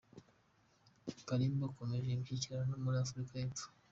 [1.27, 3.67] Kalimba akomeje imishyikirano yo muri Afurika y’Epfo